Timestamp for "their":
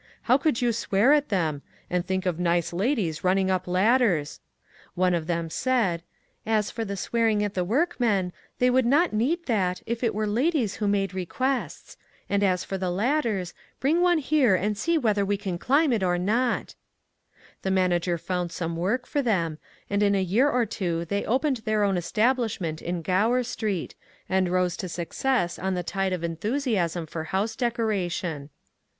21.57-21.83